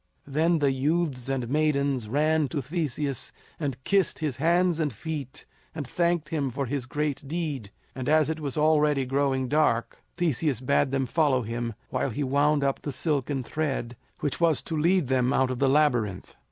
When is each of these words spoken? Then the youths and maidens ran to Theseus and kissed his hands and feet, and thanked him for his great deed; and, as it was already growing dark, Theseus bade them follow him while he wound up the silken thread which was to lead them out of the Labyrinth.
Then 0.25 0.57
the 0.57 0.71
youths 0.71 1.29
and 1.29 1.47
maidens 1.47 2.09
ran 2.09 2.47
to 2.47 2.59
Theseus 2.63 3.31
and 3.59 3.77
kissed 3.83 4.17
his 4.17 4.37
hands 4.37 4.79
and 4.79 4.91
feet, 4.91 5.45
and 5.75 5.87
thanked 5.87 6.29
him 6.29 6.49
for 6.49 6.65
his 6.65 6.87
great 6.87 7.27
deed; 7.27 7.69
and, 7.93 8.09
as 8.09 8.27
it 8.27 8.39
was 8.39 8.57
already 8.57 9.05
growing 9.05 9.47
dark, 9.47 10.01
Theseus 10.17 10.59
bade 10.59 10.89
them 10.89 11.05
follow 11.05 11.43
him 11.43 11.75
while 11.91 12.09
he 12.09 12.23
wound 12.23 12.63
up 12.63 12.81
the 12.81 12.91
silken 12.91 13.43
thread 13.43 13.95
which 14.21 14.41
was 14.41 14.63
to 14.63 14.75
lead 14.75 15.05
them 15.07 15.33
out 15.33 15.51
of 15.51 15.59
the 15.59 15.69
Labyrinth. 15.69 16.35